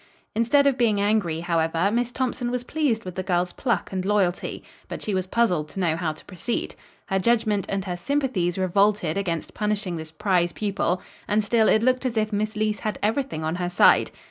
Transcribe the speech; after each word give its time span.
Instead 0.35 0.65
of 0.65 0.79
being 0.79 0.99
angry, 0.99 1.41
however, 1.41 1.91
Miss 1.91 2.11
Thompson 2.11 2.49
was 2.49 2.63
pleased 2.63 3.05
with 3.05 3.13
the 3.13 3.21
girl's 3.21 3.53
pluck 3.53 3.91
and 3.91 4.03
loyalty. 4.03 4.63
But 4.87 5.03
she 5.03 5.13
was 5.13 5.27
puzzled 5.27 5.69
to 5.69 5.79
know 5.79 5.95
how 5.95 6.11
to 6.11 6.25
proceed. 6.25 6.73
Her 7.05 7.19
judgment 7.19 7.67
and 7.69 7.85
her 7.85 7.95
sympathies 7.95 8.57
revolted 8.57 9.15
against 9.15 9.53
punishing 9.53 9.97
this 9.97 10.09
prize 10.09 10.53
pupil, 10.53 11.03
and 11.27 11.43
still 11.43 11.69
it 11.69 11.83
looked 11.83 12.03
as 12.07 12.17
if 12.17 12.33
Miss 12.33 12.55
Leece 12.55 12.79
had 12.79 12.97
everything 13.03 13.43
on 13.43 13.57
her 13.57 13.69
side. 13.69 14.09